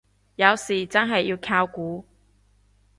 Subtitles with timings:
[0.37, 2.03] 有時真係要靠估